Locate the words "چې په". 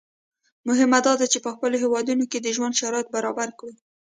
1.33-1.49